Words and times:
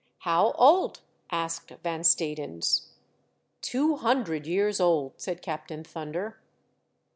"How 0.25 0.53
oldt?" 0.53 1.01
asked 1.29 1.69
Van 1.83 1.99
Stadens. 2.01 2.87
*' 3.21 3.61
Two 3.71 3.97
hundred 3.97 4.47
years 4.47 4.79
old," 4.79 5.13
said 5.17 5.43
Captain 5.43 5.83
Thunder. 5.83 6.41